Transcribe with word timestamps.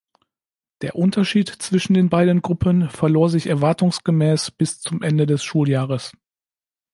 Der 0.81 0.95
Unterschied 0.95 1.47
zwischen 1.47 1.93
den 1.93 2.09
beiden 2.09 2.41
Gruppen 2.41 2.89
verlor 2.89 3.29
sich 3.29 3.45
erwartungsgemäß 3.45 4.49
bis 4.49 4.79
zum 4.79 5.03
Ende 5.03 5.27
des 5.27 5.43
Schuljahres. 5.43 6.17